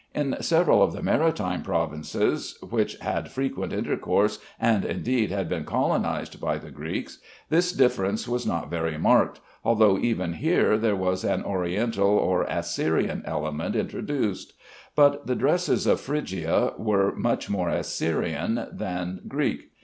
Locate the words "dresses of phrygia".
15.35-16.73